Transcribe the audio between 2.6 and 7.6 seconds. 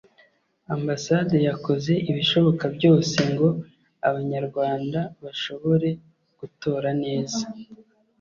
byose ngo Abanyarwanda bashobore gutora neza